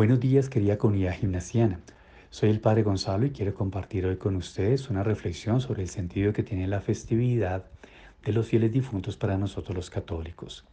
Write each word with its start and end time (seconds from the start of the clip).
Buenos 0.00 0.18
días 0.18 0.48
querida 0.48 0.78
comunidad 0.78 1.12
gimnasiana. 1.12 1.78
Soy 2.30 2.48
el 2.48 2.60
Padre 2.60 2.82
Gonzalo 2.82 3.26
y 3.26 3.32
quiero 3.32 3.52
compartir 3.52 4.06
hoy 4.06 4.16
con 4.16 4.34
ustedes 4.34 4.88
una 4.88 5.02
reflexión 5.02 5.60
sobre 5.60 5.82
el 5.82 5.90
sentido 5.90 6.32
que 6.32 6.42
tiene 6.42 6.66
la 6.68 6.80
festividad 6.80 7.66
de 8.24 8.32
los 8.32 8.46
fieles 8.46 8.72
difuntos 8.72 9.18
para 9.18 9.36
nosotros 9.36 9.76
los 9.76 9.90
católicos. 9.90 10.64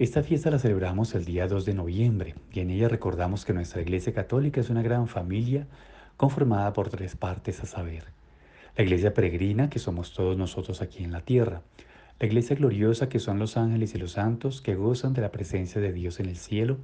Esta 0.00 0.24
fiesta 0.24 0.50
la 0.50 0.58
celebramos 0.58 1.14
el 1.14 1.24
día 1.24 1.46
2 1.46 1.66
de 1.66 1.74
noviembre 1.74 2.34
y 2.52 2.58
en 2.58 2.70
ella 2.70 2.88
recordamos 2.88 3.44
que 3.44 3.52
nuestra 3.52 3.80
Iglesia 3.80 4.12
Católica 4.12 4.60
es 4.60 4.70
una 4.70 4.82
gran 4.82 5.06
familia 5.06 5.68
conformada 6.16 6.72
por 6.72 6.88
tres 6.88 7.14
partes 7.14 7.62
a 7.62 7.66
saber. 7.66 8.06
La 8.76 8.82
Iglesia 8.82 9.14
peregrina, 9.14 9.70
que 9.70 9.78
somos 9.78 10.14
todos 10.14 10.36
nosotros 10.36 10.82
aquí 10.82 11.04
en 11.04 11.12
la 11.12 11.20
tierra. 11.20 11.62
La 12.18 12.26
Iglesia 12.26 12.56
gloriosa, 12.56 13.08
que 13.08 13.20
son 13.20 13.38
los 13.38 13.56
ángeles 13.56 13.94
y 13.94 13.98
los 13.98 14.10
santos 14.10 14.60
que 14.60 14.74
gozan 14.74 15.14
de 15.14 15.22
la 15.22 15.30
presencia 15.30 15.80
de 15.80 15.92
Dios 15.92 16.18
en 16.18 16.26
el 16.26 16.36
cielo 16.36 16.78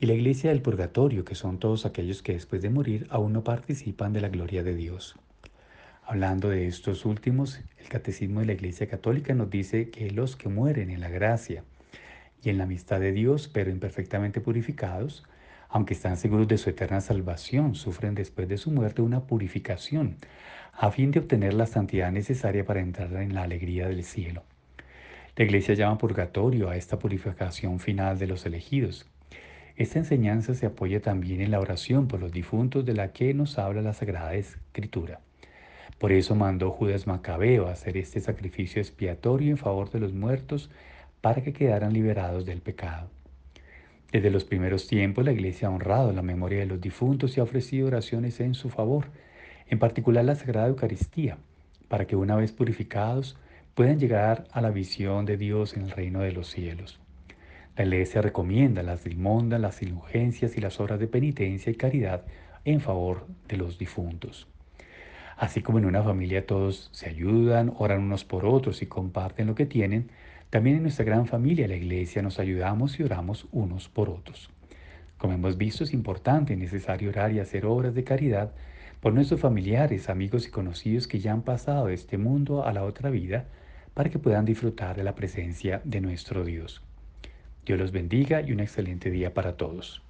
y 0.00 0.06
la 0.06 0.14
iglesia 0.14 0.50
del 0.50 0.62
purgatorio, 0.62 1.24
que 1.24 1.34
son 1.34 1.58
todos 1.58 1.86
aquellos 1.86 2.22
que 2.22 2.32
después 2.32 2.62
de 2.62 2.70
morir 2.70 3.06
aún 3.10 3.32
no 3.32 3.44
participan 3.44 4.12
de 4.12 4.20
la 4.20 4.28
gloria 4.28 4.62
de 4.62 4.74
Dios. 4.74 5.16
Hablando 6.06 6.50
de 6.50 6.66
estos 6.66 7.06
últimos, 7.06 7.60
el 7.78 7.88
Catecismo 7.88 8.40
de 8.40 8.46
la 8.46 8.52
Iglesia 8.52 8.88
Católica 8.88 9.34
nos 9.34 9.48
dice 9.48 9.88
que 9.90 10.10
los 10.10 10.36
que 10.36 10.50
mueren 10.50 10.90
en 10.90 11.00
la 11.00 11.08
gracia 11.08 11.64
y 12.42 12.50
en 12.50 12.58
la 12.58 12.64
amistad 12.64 13.00
de 13.00 13.12
Dios, 13.12 13.48
pero 13.48 13.70
imperfectamente 13.70 14.40
purificados, 14.40 15.24
aunque 15.70 15.94
están 15.94 16.18
seguros 16.18 16.46
de 16.46 16.58
su 16.58 16.68
eterna 16.68 17.00
salvación, 17.00 17.74
sufren 17.74 18.14
después 18.14 18.48
de 18.48 18.58
su 18.58 18.70
muerte 18.70 19.00
una 19.00 19.26
purificación, 19.26 20.18
a 20.74 20.90
fin 20.90 21.10
de 21.10 21.20
obtener 21.20 21.54
la 21.54 21.66
santidad 21.66 22.12
necesaria 22.12 22.64
para 22.66 22.80
entrar 22.80 23.12
en 23.14 23.34
la 23.34 23.42
alegría 23.42 23.88
del 23.88 24.04
cielo. 24.04 24.42
La 25.36 25.44
Iglesia 25.44 25.74
llama 25.74 25.98
purgatorio 25.98 26.68
a 26.68 26.76
esta 26.76 26.98
purificación 26.98 27.80
final 27.80 28.18
de 28.18 28.26
los 28.26 28.44
elegidos, 28.44 29.06
esta 29.76 29.98
enseñanza 29.98 30.54
se 30.54 30.66
apoya 30.66 31.00
también 31.00 31.40
en 31.40 31.50
la 31.50 31.58
oración 31.58 32.06
por 32.06 32.20
los 32.20 32.30
difuntos 32.30 32.84
de 32.84 32.94
la 32.94 33.12
que 33.12 33.34
nos 33.34 33.58
habla 33.58 33.82
la 33.82 33.92
Sagrada 33.92 34.34
Escritura. 34.34 35.20
Por 35.98 36.12
eso 36.12 36.36
mandó 36.36 36.70
Judas 36.70 37.06
Macabeo 37.08 37.66
a 37.66 37.72
hacer 37.72 37.96
este 37.96 38.20
sacrificio 38.20 38.80
expiatorio 38.80 39.50
en 39.50 39.56
favor 39.56 39.90
de 39.90 39.98
los 39.98 40.12
muertos 40.12 40.70
para 41.20 41.42
que 41.42 41.52
quedaran 41.52 41.92
liberados 41.92 42.46
del 42.46 42.60
pecado. 42.60 43.10
Desde 44.12 44.30
los 44.30 44.44
primeros 44.44 44.86
tiempos 44.86 45.24
la 45.24 45.32
Iglesia 45.32 45.66
ha 45.66 45.72
honrado 45.72 46.12
la 46.12 46.22
memoria 46.22 46.60
de 46.60 46.66
los 46.66 46.80
difuntos 46.80 47.36
y 47.36 47.40
ha 47.40 47.42
ofrecido 47.42 47.88
oraciones 47.88 48.38
en 48.38 48.54
su 48.54 48.70
favor, 48.70 49.06
en 49.66 49.80
particular 49.80 50.24
la 50.24 50.36
Sagrada 50.36 50.68
Eucaristía, 50.68 51.38
para 51.88 52.06
que 52.06 52.14
una 52.14 52.36
vez 52.36 52.52
purificados 52.52 53.36
puedan 53.74 53.98
llegar 53.98 54.44
a 54.52 54.60
la 54.60 54.70
visión 54.70 55.24
de 55.24 55.36
Dios 55.36 55.76
en 55.76 55.82
el 55.82 55.90
reino 55.90 56.20
de 56.20 56.30
los 56.30 56.48
cielos. 56.48 57.00
La 57.76 57.82
Iglesia 57.82 58.22
recomienda 58.22 58.84
las 58.84 59.04
limondas, 59.04 59.60
las 59.60 59.82
indulgencias 59.82 60.56
y 60.56 60.60
las 60.60 60.78
obras 60.78 61.00
de 61.00 61.08
penitencia 61.08 61.72
y 61.72 61.74
caridad 61.74 62.22
en 62.64 62.80
favor 62.80 63.26
de 63.48 63.56
los 63.56 63.78
difuntos. 63.80 64.46
Así 65.36 65.60
como 65.60 65.78
en 65.78 65.86
una 65.86 66.04
familia 66.04 66.46
todos 66.46 66.88
se 66.92 67.08
ayudan, 67.08 67.72
oran 67.76 68.02
unos 68.02 68.24
por 68.24 68.46
otros 68.46 68.80
y 68.82 68.86
comparten 68.86 69.48
lo 69.48 69.56
que 69.56 69.66
tienen, 69.66 70.08
también 70.50 70.76
en 70.76 70.82
nuestra 70.82 71.04
gran 71.04 71.26
familia, 71.26 71.66
la 71.66 71.74
Iglesia, 71.74 72.22
nos 72.22 72.38
ayudamos 72.38 73.00
y 73.00 73.02
oramos 73.02 73.48
unos 73.50 73.88
por 73.88 74.08
otros. 74.08 74.50
Como 75.18 75.34
hemos 75.34 75.58
visto, 75.58 75.82
es 75.82 75.92
importante 75.92 76.52
y 76.52 76.56
necesario 76.56 77.10
orar 77.10 77.32
y 77.32 77.40
hacer 77.40 77.66
obras 77.66 77.92
de 77.92 78.04
caridad 78.04 78.52
por 79.00 79.12
nuestros 79.12 79.40
familiares, 79.40 80.08
amigos 80.08 80.46
y 80.46 80.52
conocidos 80.52 81.08
que 81.08 81.18
ya 81.18 81.32
han 81.32 81.42
pasado 81.42 81.86
de 81.86 81.94
este 81.94 82.18
mundo 82.18 82.64
a 82.64 82.72
la 82.72 82.84
otra 82.84 83.10
vida 83.10 83.46
para 83.94 84.10
que 84.10 84.20
puedan 84.20 84.44
disfrutar 84.44 84.94
de 84.94 85.02
la 85.02 85.16
presencia 85.16 85.80
de 85.84 86.00
nuestro 86.00 86.44
Dios. 86.44 86.80
Dios 87.64 87.78
los 87.78 87.92
bendiga 87.92 88.40
y 88.42 88.52
un 88.52 88.60
excelente 88.60 89.10
día 89.10 89.32
para 89.34 89.56
todos. 89.56 90.02